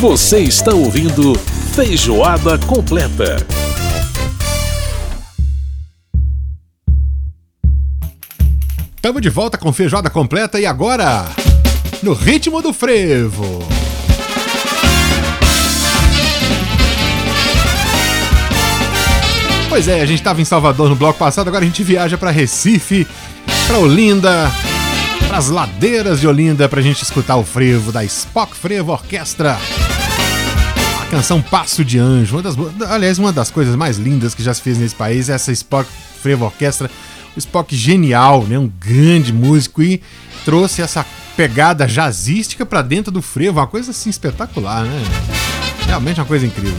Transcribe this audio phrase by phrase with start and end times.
[0.00, 1.34] Você está ouvindo
[1.74, 3.44] Feijoada Completa.
[8.94, 11.24] Estamos de volta com Feijoada Completa e agora,
[12.00, 13.58] no ritmo do frevo.
[19.68, 22.30] Pois é, a gente estava em Salvador no bloco passado, agora a gente viaja para
[22.30, 23.04] Recife,
[23.66, 24.48] para Olinda,
[25.26, 29.58] para as ladeiras de Olinda, para a gente escutar o frevo da Spock Frevo Orquestra
[31.08, 32.56] canção Passo de Anjo, uma das,
[32.90, 35.88] aliás, uma das coisas mais lindas que já se fez nesse país é essa Spock
[36.22, 36.90] Frevo Orquestra,
[37.34, 40.02] o Spock genial, né, um grande músico e
[40.44, 41.04] trouxe essa
[41.36, 45.02] pegada jazzística para dentro do frevo, uma coisa assim espetacular, né?
[45.86, 46.76] Realmente uma coisa incrível.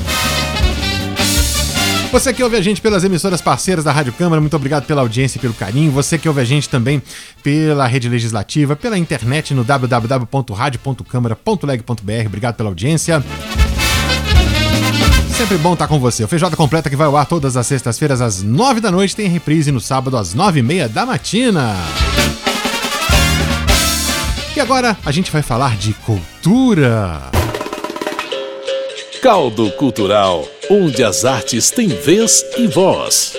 [2.12, 5.38] Você que ouve a gente pelas emissoras parceiras da Rádio Câmara, muito obrigado pela audiência
[5.38, 5.92] e pelo carinho.
[5.92, 7.04] Você que ouve a gente também
[7.44, 12.26] pela rede legislativa, pela internet no www.radio.câmara.leg.br.
[12.26, 13.24] Obrigado pela audiência.
[15.40, 16.22] Sempre bom estar com você.
[16.22, 19.30] O Feijoada Completa que vai ao ar todas as sextas-feiras às nove da noite, tem
[19.30, 21.78] reprise no sábado às nove e meia da matina.
[24.54, 27.22] E agora a gente vai falar de cultura.
[29.22, 33.32] Caldo Cultural, onde as artes têm vez e voz.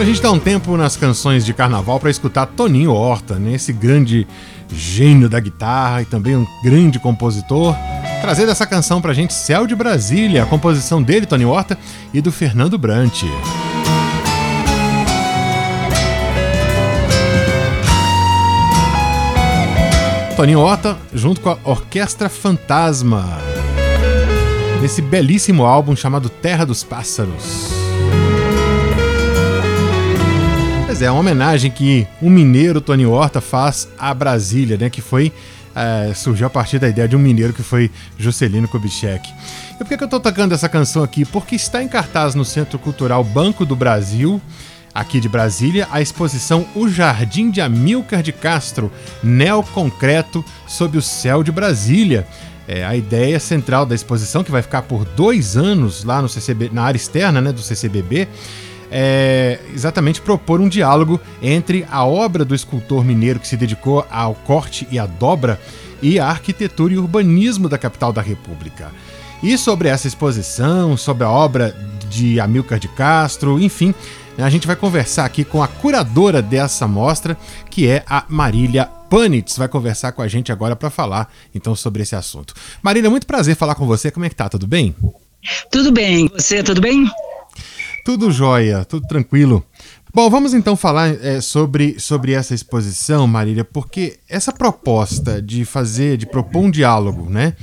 [0.00, 3.52] Agora a gente dá um tempo nas canções de carnaval para escutar Toninho Horta, né?
[3.52, 4.26] esse grande
[4.72, 7.76] gênio da guitarra e também um grande compositor,
[8.22, 11.76] trazendo essa canção pra gente, Céu de Brasília, a composição dele, Toninho Horta,
[12.14, 13.24] e do Fernando Brant.
[20.34, 23.36] Toninho Horta, junto com a Orquestra Fantasma,
[24.80, 27.79] nesse belíssimo álbum chamado Terra dos Pássaros.
[31.00, 34.90] É, uma homenagem que o mineiro Tony Horta faz a Brasília, né?
[34.90, 35.32] Que foi.
[35.74, 39.26] É, surgiu a partir da ideia de um mineiro que foi Juscelino Kubitschek.
[39.74, 41.24] E por que, que eu estou tocando essa canção aqui?
[41.24, 44.42] Porque está em cartaz no Centro Cultural Banco do Brasil,
[44.92, 48.90] aqui de Brasília, a exposição O Jardim de Amilcar de Castro,
[49.22, 52.26] Neoconcreto sob o céu de Brasília.
[52.66, 56.70] É, a ideia central da exposição, que vai ficar por dois anos lá no CCB,
[56.72, 58.28] na área externa né, do CCBB,
[58.90, 64.34] é exatamente propor um diálogo entre a obra do escultor mineiro que se dedicou ao
[64.34, 65.60] corte e à dobra
[66.02, 68.90] e a arquitetura e urbanismo da capital da República.
[69.42, 71.74] E sobre essa exposição, sobre a obra
[72.08, 73.94] de Amilcar de Castro, enfim,
[74.36, 77.36] a gente vai conversar aqui com a curadora dessa mostra,
[77.70, 82.02] que é a Marília Panitz, vai conversar com a gente agora para falar então sobre
[82.02, 82.54] esse assunto.
[82.82, 84.10] Marília, muito prazer falar com você.
[84.10, 84.48] Como é que tá?
[84.48, 84.94] Tudo bem?
[85.70, 86.28] Tudo bem.
[86.28, 87.10] Você, tudo bem?
[88.04, 89.64] Tudo jóia, tudo tranquilo.
[90.12, 96.16] Bom, vamos então falar é, sobre, sobre essa exposição, Marília, porque essa proposta de fazer,
[96.16, 97.54] de propor um diálogo, né,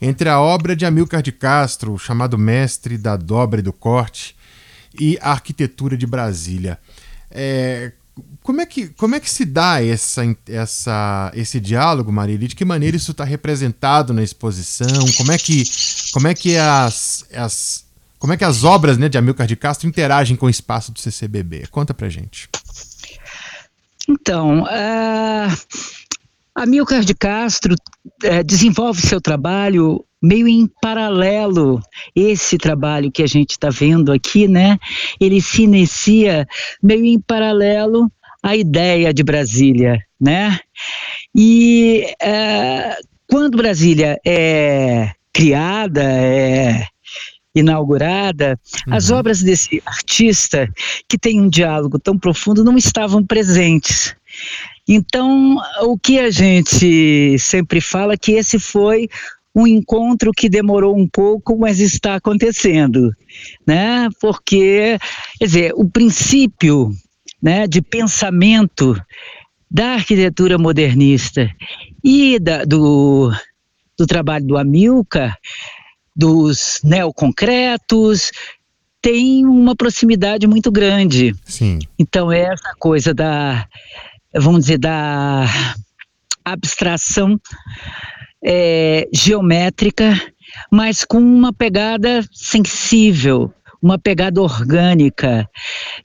[0.00, 4.36] entre a obra de Amilcar de Castro, chamado Mestre da Dobra e do Corte,
[4.98, 6.78] e a arquitetura de Brasília.
[7.28, 7.92] É,
[8.42, 12.46] como, é que, como é que se dá essa, essa, esse diálogo, Marília?
[12.46, 14.86] De que maneira isso está representado na exposição?
[15.16, 15.64] Como é que,
[16.12, 17.85] como é que as, as
[18.18, 21.00] como é que as obras né, de Amilcar de Castro interagem com o espaço do
[21.00, 21.66] CCBB?
[21.68, 22.48] Conta pra gente.
[24.08, 25.86] Então, uh,
[26.54, 31.80] Amilcar de Castro uh, desenvolve seu trabalho meio em paralelo
[32.14, 34.78] esse trabalho que a gente está vendo aqui, né?
[35.20, 36.46] Ele se inicia
[36.82, 38.10] meio em paralelo
[38.42, 40.58] à ideia de Brasília, né?
[41.34, 46.86] E uh, quando Brasília é criada, é
[47.58, 48.94] inaugurada, uhum.
[48.94, 50.68] as obras desse artista,
[51.08, 54.14] que tem um diálogo tão profundo, não estavam presentes.
[54.86, 59.08] Então, o que a gente sempre fala é que esse foi
[59.54, 63.10] um encontro que demorou um pouco, mas está acontecendo,
[63.66, 64.08] né?
[64.20, 64.98] Porque,
[65.38, 66.92] quer dizer, o princípio,
[67.42, 68.94] né, de pensamento
[69.70, 71.50] da arquitetura modernista
[72.04, 73.32] e da, do,
[73.98, 75.36] do trabalho do Amilcar
[76.16, 78.32] dos neoconcretos,
[79.02, 81.34] tem uma proximidade muito grande.
[81.44, 81.78] Sim.
[81.98, 83.66] Então, é essa coisa da,
[84.34, 85.44] vamos dizer, da
[86.44, 87.38] abstração
[88.42, 90.20] é, geométrica,
[90.70, 93.52] mas com uma pegada sensível,
[93.82, 95.48] uma pegada orgânica,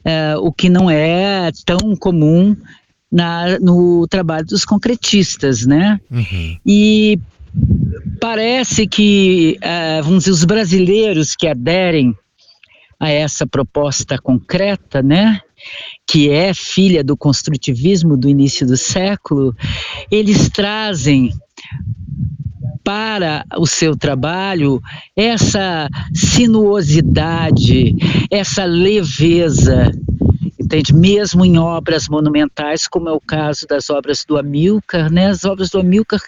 [0.03, 2.55] é, o que não é tão comum
[3.11, 5.99] na, no trabalho dos concretistas, né?
[6.09, 6.57] Uhum.
[6.65, 7.19] E
[8.21, 12.15] parece que, uh, vamos dizer, os brasileiros que aderem
[12.99, 15.41] a essa proposta concreta, né,
[16.07, 19.55] que é filha do construtivismo do início do século,
[20.11, 21.31] eles trazem
[22.83, 24.79] para o seu trabalho
[25.15, 27.95] essa sinuosidade,
[28.29, 29.91] essa leveza,
[30.59, 30.93] entende?
[30.93, 35.27] Mesmo em obras monumentais, como é o caso das obras do Amilcar, né?
[35.27, 36.21] As obras do Amilcar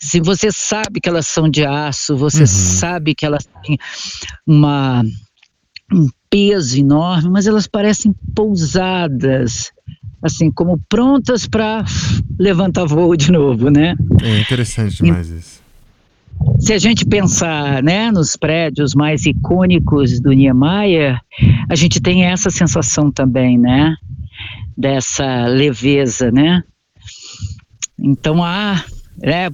[0.00, 2.46] se você sabe que elas são de aço, você uhum.
[2.46, 3.76] sabe que elas têm
[4.46, 5.04] uma,
[5.92, 9.70] um peso enorme, mas elas parecem pousadas,
[10.22, 11.84] assim, como prontas para
[12.38, 13.94] levantar voo de novo, né?
[14.22, 15.60] É interessante demais e, isso.
[16.58, 21.20] Se a gente pensar né, nos prédios mais icônicos do Niemeyer,
[21.68, 23.94] a gente tem essa sensação também, né?
[24.74, 26.62] Dessa leveza, né?
[27.98, 28.82] Então há
[29.22, 29.48] é,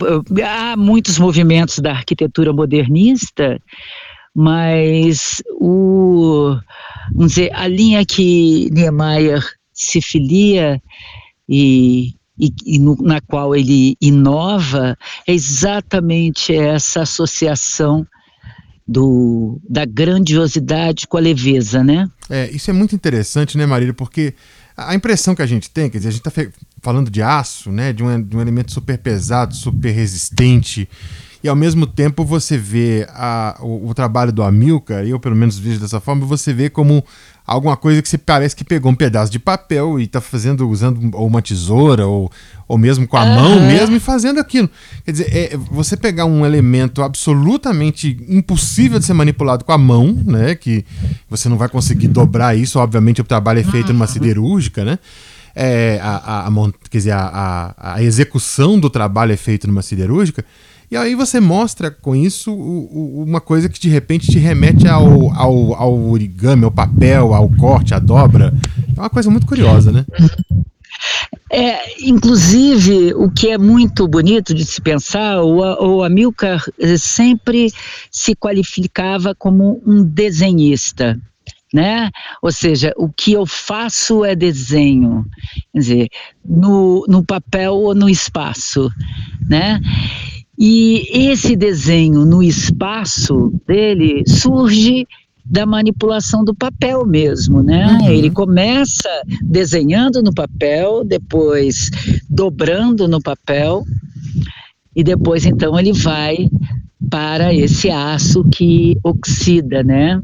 [0.45, 3.61] há muitos movimentos da arquitetura modernista,
[4.35, 6.57] mas o,
[7.13, 9.43] vamos dizer, a linha que Niemeyer
[9.73, 10.81] se filia
[11.49, 14.97] e, e, e no, na qual ele inova
[15.27, 18.07] é exatamente essa associação
[18.87, 22.09] do, da grandiosidade com a leveza, né?
[22.31, 23.95] É, isso é muito interessante, né, Marília?
[23.95, 24.35] Porque
[24.77, 26.51] a impressão que a gente tem, quer dizer, a gente está
[26.83, 30.89] falando de aço, né, de um, de um elemento super pesado, super resistente,
[31.43, 35.59] e ao mesmo tempo você vê a, o, o, trabalho do Amilcar, eu pelo menos
[35.59, 37.05] vejo dessa forma, você vê como
[37.47, 41.15] alguma coisa que você parece que pegou um pedaço de papel e está fazendo, usando
[41.17, 42.31] ou uma tesoura ou,
[42.67, 43.35] ou mesmo com a uhum.
[43.35, 44.69] mão mesmo e fazendo aquilo.
[45.05, 50.13] Quer dizer, é, você pegar um elemento absolutamente impossível de ser manipulado com a mão,
[50.13, 50.85] né, que
[51.31, 54.99] você não vai conseguir dobrar isso, obviamente o trabalho é feito numa siderúrgica, né,
[55.55, 56.51] é, a, a, a,
[56.91, 60.45] quer dizer, a, a, a execução do trabalho é feita numa siderúrgica,
[60.91, 65.75] e aí você mostra com isso uma coisa que de repente te remete ao, ao,
[65.75, 68.55] ao origami, ao papel, ao corte, à dobra.
[68.97, 70.05] É uma coisa muito curiosa, né?
[71.51, 77.73] É, inclusive, o que é muito bonito de se pensar, o, o Amilcar eh, sempre
[78.11, 81.19] se qualificava como um desenhista.
[81.75, 82.11] Né?
[82.41, 85.27] Ou seja, o que eu faço é desenho,
[85.73, 86.09] quer dizer,
[86.45, 88.89] no, no papel ou no espaço,
[89.47, 89.81] né?
[90.59, 95.07] E esse desenho no espaço dele surge
[95.49, 97.87] da manipulação do papel mesmo, né?
[97.87, 98.09] Uhum.
[98.09, 99.09] Ele começa
[99.43, 101.91] desenhando no papel, depois
[102.29, 103.85] dobrando no papel
[104.95, 106.49] e depois então ele vai
[107.09, 110.21] para esse aço que oxida, né?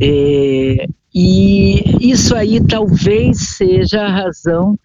[0.00, 4.78] É, e isso aí talvez seja a razão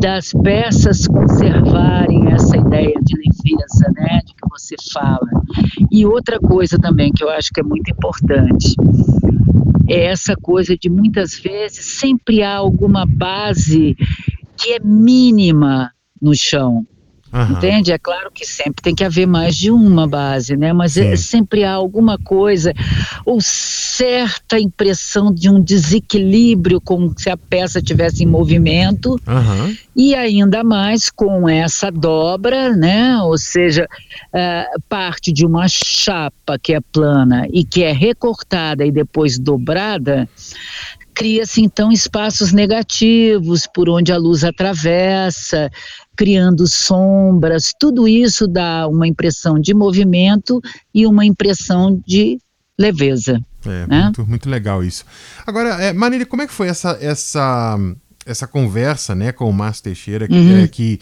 [0.00, 5.28] das peças conservarem essa ideia de leveza, né, de que você fala.
[5.90, 8.74] E outra coisa também que eu acho que é muito importante
[9.86, 13.94] é essa coisa de muitas vezes sempre há alguma base
[14.56, 16.86] que é mínima no chão.
[17.32, 17.52] Uhum.
[17.52, 17.92] Entende?
[17.92, 20.72] É claro que sempre tem que haver mais de uma base, né?
[20.72, 22.72] Mas é, sempre há alguma coisa,
[23.24, 29.76] ou certa impressão de um desequilíbrio, como se a peça tivesse em movimento, uhum.
[29.94, 33.18] e ainda mais com essa dobra, né?
[33.18, 33.86] Ou seja,
[34.34, 40.28] uh, parte de uma chapa que é plana e que é recortada e depois dobrada,
[41.20, 45.70] cria-se então espaços negativos por onde a luz atravessa,
[46.16, 50.62] criando sombras, tudo isso dá uma impressão de movimento
[50.94, 52.38] e uma impressão de
[52.78, 53.38] leveza.
[53.66, 54.04] É, né?
[54.04, 55.04] muito, muito legal isso.
[55.46, 57.76] Agora, é, Marília, como é que foi essa, essa,
[58.24, 60.56] essa conversa né, com o Márcio Teixeira, que, uhum.
[60.56, 61.00] é, que,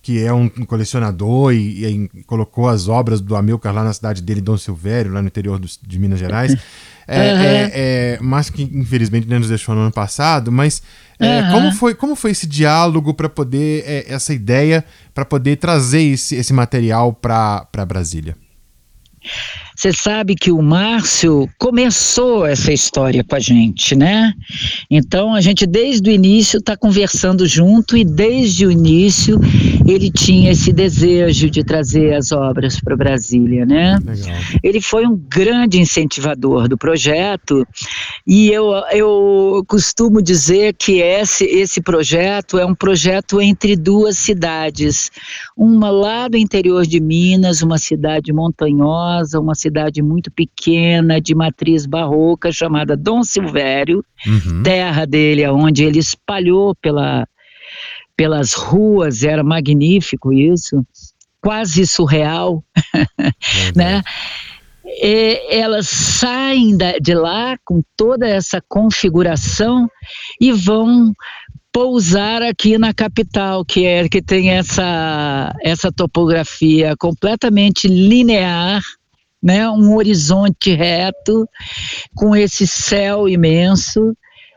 [0.00, 4.40] que é um colecionador e, e, colocou as obras do Amilcar lá na cidade dele,
[4.40, 6.56] Dom Silvério, lá no interior do, de Minas Gerais.
[7.10, 7.40] É, uhum.
[7.40, 10.82] é, é, mas que infelizmente nos deixou no ano passado, mas
[11.18, 11.52] é, uhum.
[11.52, 14.84] como, foi, como foi esse diálogo para poder, é, essa ideia,
[15.14, 18.36] para poder trazer esse, esse material para Brasília?
[19.78, 24.34] Você sabe que o Márcio começou essa história com a gente, né?
[24.90, 29.38] Então a gente desde o início está conversando junto e desde o início
[29.86, 34.00] ele tinha esse desejo de trazer as obras para Brasília, né?
[34.04, 34.36] Legal.
[34.64, 37.64] Ele foi um grande incentivador do projeto
[38.26, 45.08] e eu, eu costumo dizer que esse, esse projeto é um projeto entre duas cidades,
[45.58, 51.84] uma lá do interior de Minas, uma cidade montanhosa, uma cidade muito pequena, de matriz
[51.84, 54.62] barroca, chamada Dom Silvério, uhum.
[54.62, 57.26] terra dele, onde ele espalhou pela,
[58.16, 60.86] pelas ruas, era magnífico isso,
[61.40, 62.62] quase surreal,
[63.74, 64.04] né?
[65.00, 69.88] é, elas saem de lá com toda essa configuração
[70.40, 71.12] e vão
[71.78, 78.82] pousar aqui na capital, que é que tem essa, essa topografia completamente linear,
[79.40, 79.70] né?
[79.70, 81.48] um horizonte reto,
[82.16, 84.12] com esse céu imenso,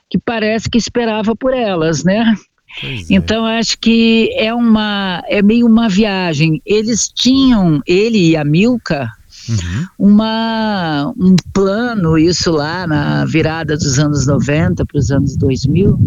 [0.10, 2.36] que parece que esperava por elas, né?
[2.84, 3.14] É.
[3.14, 6.60] Então acho que é uma é meio uma viagem.
[6.66, 9.08] Eles tinham ele e a Milka
[9.48, 9.86] uhum.
[10.00, 16.00] uma um plano isso lá na virada dos anos 90 para os anos 2000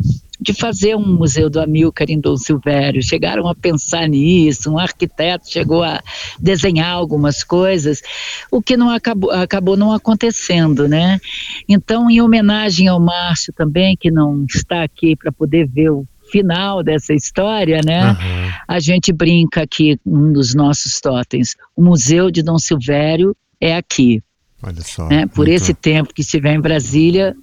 [0.44, 3.02] de fazer um museu do Amilcar em Dom Silvério.
[3.02, 6.02] Chegaram a pensar nisso, um arquiteto chegou a
[6.38, 8.02] desenhar algumas coisas,
[8.50, 11.18] o que não acabou, acabou não acontecendo, né?
[11.66, 16.82] Então, em homenagem ao Márcio também, que não está aqui para poder ver o final
[16.82, 18.10] dessa história, né?
[18.10, 18.52] Uhum.
[18.68, 24.22] A gente brinca aqui, um dos nossos totens, o Museu de Dom Silvério é aqui.
[24.62, 25.08] Olha só.
[25.08, 25.26] Né?
[25.26, 25.52] Por muito...
[25.52, 27.34] esse tempo que estiver em Brasília,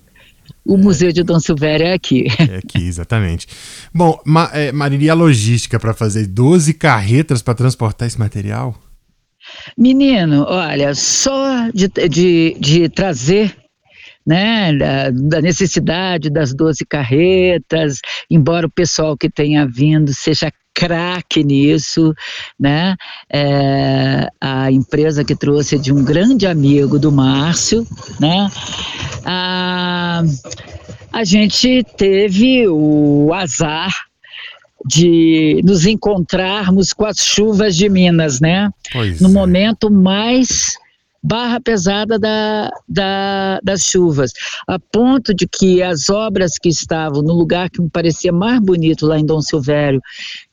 [0.65, 2.25] o Museu de Dom Silvério é aqui.
[2.39, 3.47] É aqui, exatamente.
[3.93, 8.75] Bom, ma, é, Marília, a logística para fazer 12 carretas para transportar esse material?
[9.77, 13.55] Menino, olha, só de, de, de trazer
[14.25, 21.43] né, da, da, necessidade das 12 carretas, embora o pessoal que tenha vindo seja craque
[21.43, 22.13] nisso,
[22.59, 22.95] né?
[23.31, 27.85] É, a empresa que trouxe é de um grande amigo do Márcio,
[28.19, 28.49] né?
[29.25, 30.23] A,
[31.11, 33.91] a gente teve o azar
[34.85, 38.69] de nos encontrarmos com as chuvas de Minas, né?
[38.91, 39.31] Pois no é.
[39.31, 40.71] momento mais
[41.23, 44.31] barra pesada da, da, das chuvas,
[44.67, 49.05] a ponto de que as obras que estavam no lugar que me parecia mais bonito
[49.05, 50.01] lá em Dom Silvério,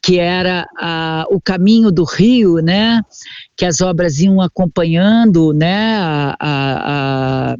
[0.02, 3.00] que era a, o caminho do rio, né,
[3.56, 7.56] que as obras iam acompanhando, né, a, a, a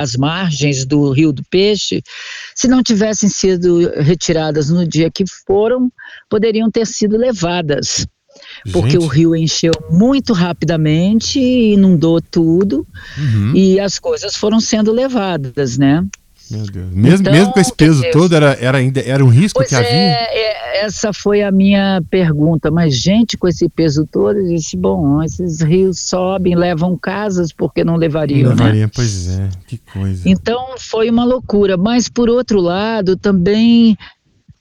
[0.00, 2.00] as margens do Rio do Peixe,
[2.54, 5.90] se não tivessem sido retiradas no dia que foram,
[6.30, 8.06] poderiam ter sido levadas
[8.72, 9.04] porque Gente.
[9.04, 13.52] o rio encheu muito rapidamente, inundou tudo uhum.
[13.54, 16.04] e as coisas foram sendo levadas, né?
[16.50, 19.90] Mesmo, então, mesmo com esse peso todo, era, era, ainda, era um risco que havia?
[19.90, 22.70] É, é, essa foi a minha pergunta.
[22.70, 27.84] Mas, gente, com esse peso todo, eu disse: bom, esses rios sobem, levam casas, porque
[27.84, 28.50] não levariam?
[28.50, 28.90] Não levaria, né?
[28.94, 30.26] pois é, que coisa.
[30.26, 31.76] Então, foi uma loucura.
[31.76, 33.96] Mas, por outro lado, também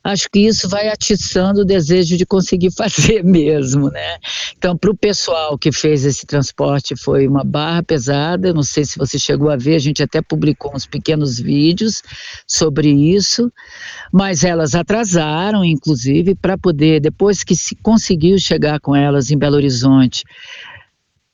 [0.08, 4.18] acho que isso vai atiçando o desejo de conseguir fazer mesmo, né?
[4.58, 8.54] Então, para o pessoal que fez esse transporte foi uma barra pesada.
[8.54, 12.02] Não sei se você chegou a ver, a gente até publicou uns pequenos vídeos
[12.48, 13.52] sobre isso,
[14.12, 19.56] mas elas atrasaram, inclusive, para poder, depois que se conseguiu chegar com elas em Belo
[19.56, 20.24] Horizonte,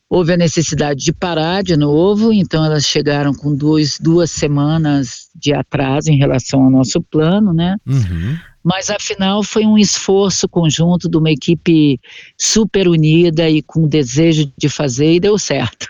[0.10, 5.54] houve a necessidade de parar de novo, então elas chegaram com dois, duas semanas de
[5.54, 7.78] atraso em relação ao nosso plano, né?
[7.86, 12.00] Uhum mas afinal foi um esforço conjunto de uma equipe
[12.38, 15.88] super unida e com desejo de fazer e deu certo.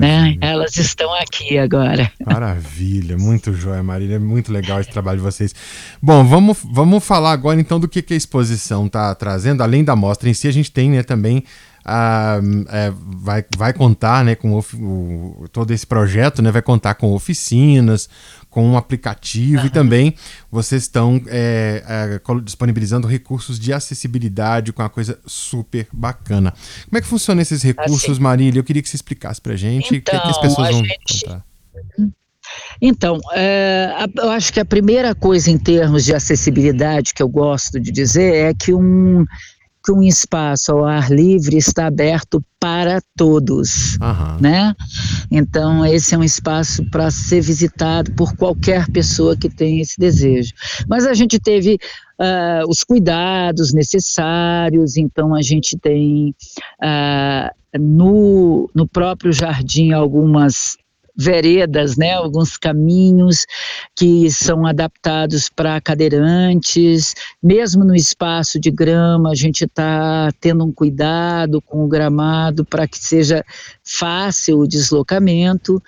[0.00, 0.36] Né?
[0.40, 2.10] Elas estão aqui agora.
[2.24, 4.16] Maravilha, muito jóia, Marília.
[4.16, 5.54] É muito legal esse trabalho de vocês.
[6.00, 9.62] Bom, vamos, vamos falar agora então do que, que a exposição está trazendo.
[9.62, 11.42] Além da mostra em si, a gente tem né, também
[11.84, 16.94] ah, é, vai, vai contar né, com o, o, todo esse projeto, né, vai contar
[16.94, 18.08] com oficinas,
[18.50, 19.66] com um aplicativo uhum.
[19.66, 20.14] e também
[20.50, 26.52] vocês estão é, é, disponibilizando recursos de acessibilidade com uma coisa super bacana.
[26.86, 28.20] Como é que funcionam esses recursos, assim.
[28.20, 28.58] Marília?
[28.58, 30.70] Eu queria que você explicasse para gente então, o que, é que, as então, pessoas
[30.70, 31.24] vão gente...
[31.24, 31.44] contar.
[32.80, 37.78] Então, é, eu acho que a primeira coisa em termos de acessibilidade que eu gosto
[37.78, 39.24] de dizer é que um,
[39.84, 44.40] que um espaço ao ar livre está aberto para todos, uhum.
[44.40, 44.74] né?
[45.30, 50.52] Então esse é um espaço para ser visitado por qualquer pessoa que tenha esse desejo.
[50.88, 51.78] Mas a gente teve
[52.20, 56.34] uh, os cuidados necessários, então a gente tem
[56.82, 60.76] uh, no, no próprio jardim algumas
[61.18, 63.44] veredas, né, alguns caminhos
[63.96, 70.72] que são adaptados para cadeirantes, mesmo no espaço de grama, a gente está tendo um
[70.72, 73.44] cuidado com o gramado para que seja
[73.82, 75.82] fácil o deslocamento.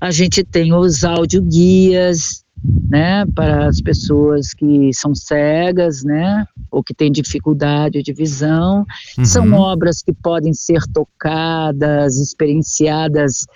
[0.00, 6.94] A gente tem os audioguias, né, para as pessoas que são cegas, né, ou que
[6.94, 8.86] têm dificuldade de visão.
[9.18, 9.24] Uhum.
[9.24, 13.46] São obras que podem ser tocadas, experienciadas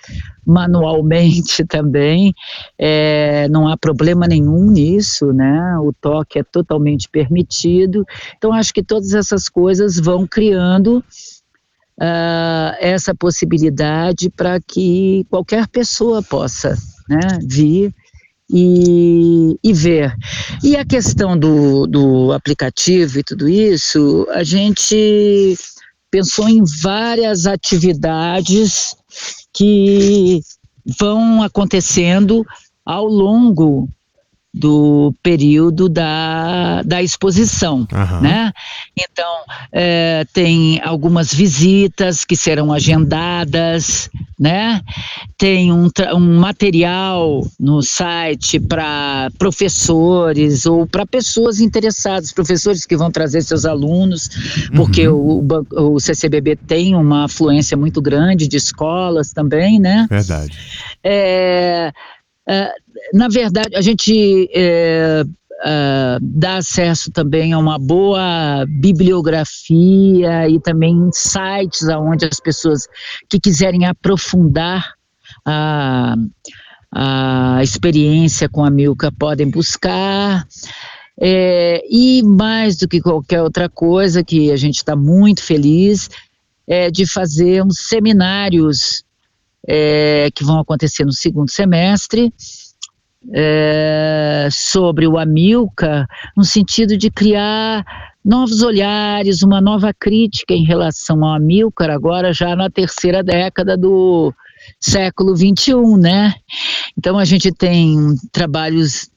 [0.45, 2.33] manualmente também.
[2.77, 5.77] É, não há problema nenhum nisso, né?
[5.79, 8.05] O toque é totalmente permitido.
[8.37, 11.03] Então acho que todas essas coisas vão criando
[11.99, 16.75] uh, essa possibilidade para que qualquer pessoa possa
[17.09, 17.93] né, vir
[18.49, 20.15] e, e, ver.
[20.63, 25.57] E a questão do, do aplicativo e tudo isso, a gente
[26.09, 28.95] pensou em várias atividades
[29.53, 30.39] que
[30.99, 32.45] vão acontecendo
[32.85, 33.89] ao longo
[34.53, 38.21] do período da, da exposição, uhum.
[38.21, 38.51] né?
[38.97, 44.81] Então, é, tem algumas visitas que serão agendadas, né?
[45.37, 53.11] Tem um, um material no site para professores ou para pessoas interessadas, professores que vão
[53.11, 54.29] trazer seus alunos,
[54.75, 55.47] porque uhum.
[55.75, 60.07] o, o CCBB tem uma afluência muito grande de escolas também, né?
[60.09, 60.57] Verdade.
[61.03, 61.91] É,
[62.49, 62.71] é,
[63.13, 65.23] na verdade, a gente é,
[65.63, 72.87] é, dá acesso também a uma boa bibliografia e também sites onde as pessoas
[73.29, 74.96] que quiserem aprofundar
[75.47, 76.15] a,
[76.93, 80.45] a experiência com a Milka podem buscar.
[81.19, 86.09] É, e mais do que qualquer outra coisa, que a gente está muito feliz,
[86.67, 89.03] é de fazer uns seminários
[89.65, 92.31] é, que vão acontecer no segundo semestre,
[93.33, 97.85] é, sobre o Amilcar, no sentido de criar
[98.23, 104.33] novos olhares, uma nova crítica em relação ao Amilcar, agora já na terceira década do
[104.79, 106.33] século XXI, né?
[106.97, 109.09] Então a gente tem trabalhos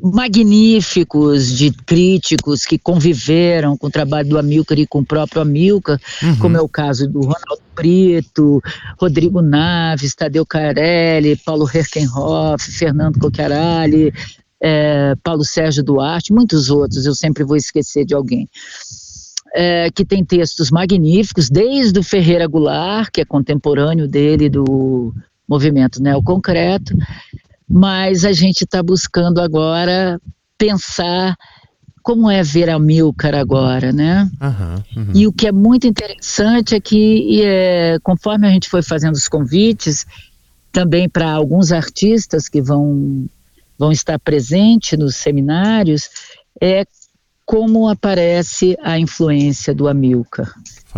[0.00, 6.00] magníficos de críticos que conviveram com o trabalho do Amilcar e com o próprio Amilcar,
[6.22, 6.38] uhum.
[6.38, 8.62] como é o caso do Ronaldo Brito,
[9.00, 14.12] Rodrigo Naves, Tadeu Carelli, Paulo Herkenhoff, Fernando Coquiarali,
[14.62, 18.48] é, Paulo Sérgio Duarte, muitos outros, eu sempre vou esquecer de alguém.
[19.58, 25.14] É, que tem textos magníficos, desde o Ferreira Goulart, que é contemporâneo dele do
[25.48, 26.94] movimento neoconcreto,
[27.66, 30.20] mas a gente está buscando agora
[30.58, 31.34] pensar
[32.02, 34.30] como é ver a Milcar agora, né?
[34.40, 35.12] Uhum, uhum.
[35.14, 39.26] E o que é muito interessante é que, é, conforme a gente foi fazendo os
[39.26, 40.06] convites,
[40.70, 43.26] também para alguns artistas que vão,
[43.78, 46.08] vão estar presentes nos seminários,
[46.60, 46.84] é
[47.46, 50.52] como aparece a influência do Amilcar.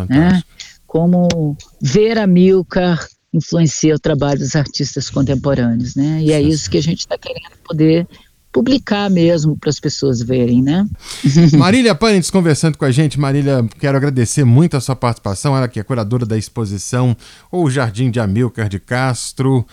[0.09, 0.43] Né?
[0.87, 6.21] Como ver a Milcar influencia o trabalho dos artistas contemporâneos, né?
[6.23, 8.09] E é isso que a gente está querendo poder
[8.51, 10.87] publicar mesmo para as pessoas verem, né?
[11.59, 13.21] Marília Panitz conversando com a gente.
[13.21, 15.55] Marília, quero agradecer muito a sua participação.
[15.55, 17.15] Ela que é curadora da exposição
[17.53, 19.67] O Jardim de Amilcar de Castro.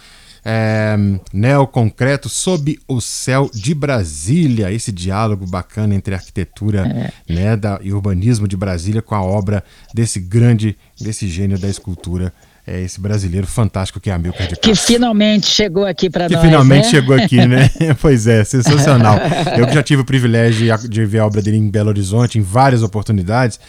[0.47, 0.95] É,
[1.34, 6.86] Neoconcreto sob o céu de Brasília, esse diálogo bacana entre a arquitetura
[7.27, 7.34] é.
[7.34, 12.31] né, da, e urbanismo de Brasília com a obra desse grande, desse gênio da escultura
[12.67, 14.71] é esse brasileiro fantástico que é Amilcar de Castro.
[14.71, 16.36] Que finalmente chegou aqui para nós.
[16.36, 16.89] Que finalmente né?
[16.89, 17.69] chegou aqui, né?
[18.01, 19.19] pois é, sensacional.
[19.55, 22.81] Eu já tive o privilégio de ver a obra dele em Belo Horizonte em várias
[22.81, 23.60] oportunidades,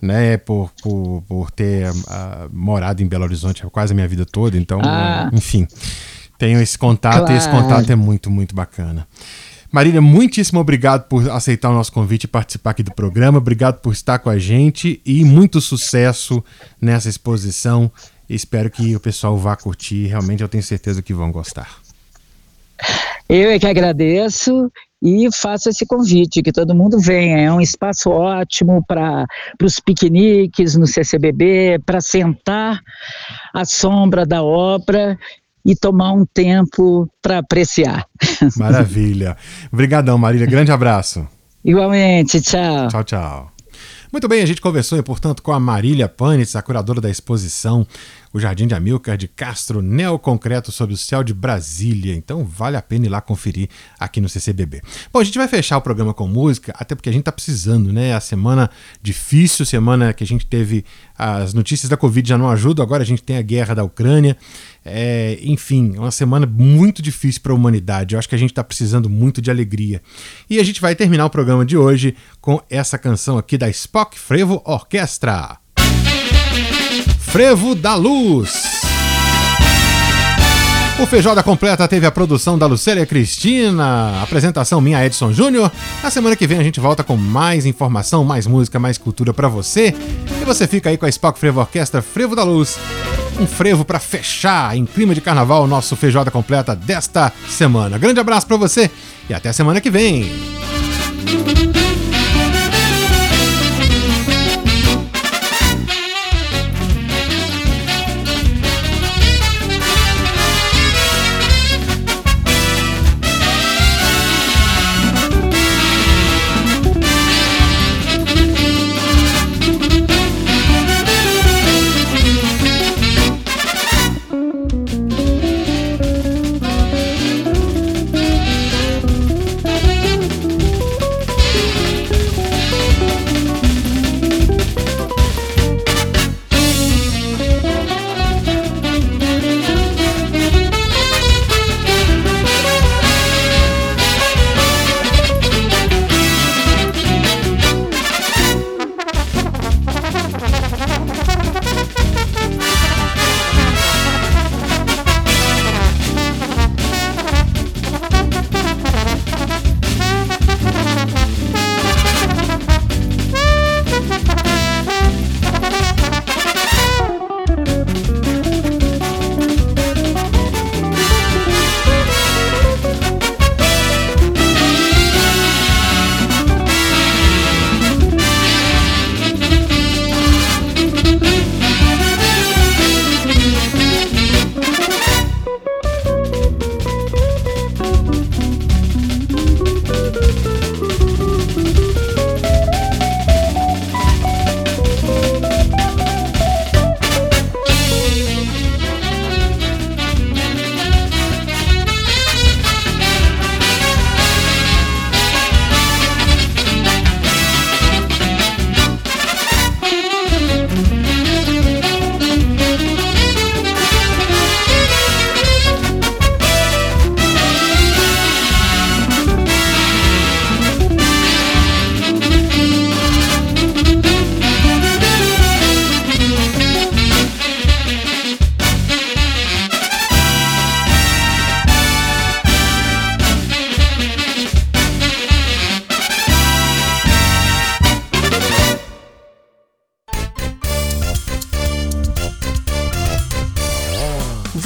[0.00, 0.38] né?
[0.38, 1.94] Por, por, por ter uh,
[2.50, 5.28] morado em Belo Horizonte quase a minha vida toda, então, ah.
[5.34, 5.68] enfim.
[6.38, 7.32] Tenho esse contato claro.
[7.32, 9.06] e esse contato é muito, muito bacana.
[9.72, 13.38] Marília, muitíssimo obrigado por aceitar o nosso convite e participar aqui do programa.
[13.38, 16.42] Obrigado por estar com a gente e muito sucesso
[16.80, 17.90] nessa exposição
[18.28, 20.06] Espero que o pessoal vá curtir.
[20.06, 21.78] Realmente eu tenho certeza que vão gostar.
[23.28, 24.70] Eu é que agradeço
[25.02, 27.38] e faço esse convite, que todo mundo venha.
[27.38, 29.26] É um espaço ótimo para
[29.62, 32.80] os piqueniques no CCBB, para sentar
[33.54, 35.18] à sombra da obra
[35.66, 38.06] e tomar um tempo para apreciar.
[38.56, 39.36] Maravilha.
[39.72, 40.46] Obrigadão, Marília.
[40.46, 41.26] Grande abraço.
[41.64, 42.40] Igualmente.
[42.40, 42.86] Tchau.
[42.88, 43.52] Tchau, tchau.
[44.12, 47.84] Muito bem, a gente conversou, portanto, com a Marília Panitz, a curadora da exposição
[48.36, 52.14] O Jardim de Amilcar de Castro, Neoconcreto sob o céu de Brasília.
[52.14, 54.82] Então vale a pena ir lá conferir aqui no CCBB.
[55.10, 57.90] Bom, a gente vai fechar o programa com música, até porque a gente tá precisando,
[57.90, 58.12] né?
[58.12, 58.68] A semana
[59.00, 60.84] difícil, semana que a gente teve
[61.16, 64.36] as notícias da Covid já não ajudam, agora a gente tem a guerra da Ucrânia.
[64.84, 68.14] É, enfim, é uma semana muito difícil para a humanidade.
[68.14, 70.02] Eu acho que a gente está precisando muito de alegria.
[70.50, 74.18] E a gente vai terminar o programa de hoje com essa canção aqui da Spock
[74.18, 75.65] Frevo Orquestra.
[77.36, 78.62] Frevo da Luz.
[80.98, 85.70] O Feijoada Completa teve a produção da Lucélia Cristina, apresentação minha Edson Júnior.
[86.02, 89.48] Na semana que vem a gente volta com mais informação, mais música, mais cultura para
[89.48, 89.94] você.
[90.40, 92.78] E você fica aí com a Spock Frevo Orquestra Frevo da Luz.
[93.38, 97.98] Um frevo para fechar em clima de carnaval o nosso Feijoada Completa desta semana.
[97.98, 98.90] Grande abraço para você
[99.28, 100.24] e até semana que vem.